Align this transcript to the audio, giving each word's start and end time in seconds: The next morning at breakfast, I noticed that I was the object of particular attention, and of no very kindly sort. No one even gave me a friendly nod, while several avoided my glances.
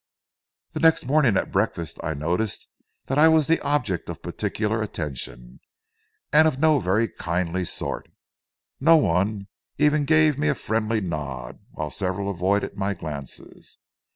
The 0.71 0.79
next 0.79 1.05
morning 1.05 1.37
at 1.37 1.51
breakfast, 1.51 1.99
I 2.03 2.15
noticed 2.15 2.67
that 3.05 3.19
I 3.19 3.27
was 3.27 3.45
the 3.45 3.59
object 3.61 4.09
of 4.09 4.23
particular 4.23 4.81
attention, 4.81 5.59
and 6.33 6.47
of 6.47 6.57
no 6.57 6.79
very 6.79 7.07
kindly 7.07 7.65
sort. 7.65 8.09
No 8.79 8.95
one 8.97 9.45
even 9.77 10.05
gave 10.05 10.39
me 10.39 10.47
a 10.47 10.55
friendly 10.55 11.01
nod, 11.01 11.59
while 11.69 11.91
several 11.91 12.31
avoided 12.31 12.75
my 12.75 12.95
glances. 12.95 13.77